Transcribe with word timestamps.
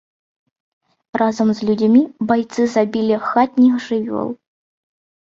Разам 1.21 1.51
з 1.59 1.67
людзьмі 1.69 2.01
байцы 2.31 2.61
забілі 2.77 3.15
хатніх 3.27 3.75
жывёл. 3.89 4.29